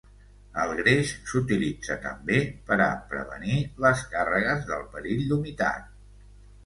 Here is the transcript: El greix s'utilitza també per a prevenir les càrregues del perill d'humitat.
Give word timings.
El 0.61 0.71
greix 0.79 1.11
s'utilitza 1.31 1.97
també 2.07 2.39
per 2.69 2.79
a 2.85 2.89
prevenir 3.11 3.61
les 3.87 4.03
càrregues 4.15 4.65
del 4.71 4.83
perill 4.97 5.23
d'humitat. 5.33 5.93